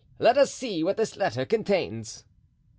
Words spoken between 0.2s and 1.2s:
us see what this